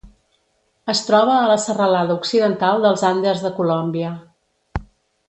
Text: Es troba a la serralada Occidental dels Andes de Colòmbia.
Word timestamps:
Es 0.93 1.01
troba 1.09 1.35
a 1.41 1.43
la 1.51 1.57
serralada 1.65 2.15
Occidental 2.21 2.87
dels 2.87 3.05
Andes 3.11 3.45
de 3.45 3.53
Colòmbia. 3.61 4.11